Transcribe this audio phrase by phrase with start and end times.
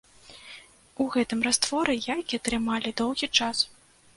[1.03, 3.57] У гэтым растворы яйкі трымалі доўгі час.